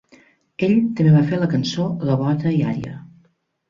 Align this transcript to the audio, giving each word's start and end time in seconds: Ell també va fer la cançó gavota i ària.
Ell 0.67 0.73
també 1.01 1.13
va 1.17 1.23
fer 1.33 1.41
la 1.43 1.51
cançó 1.53 1.87
gavota 2.09 2.59
i 2.61 2.67
ària. 2.75 3.01